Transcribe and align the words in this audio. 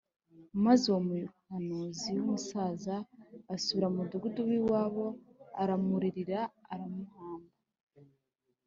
maze 0.65 0.83
uwo 0.91 1.01
muhanuzi 1.07 2.11
w’umusaza 2.17 2.95
asubira 3.55 3.87
mu 3.91 3.97
mudugudu 3.99 4.39
w’iwabo, 4.49 5.05
aramuririra 5.61 6.39
aramuhamba 6.73 7.51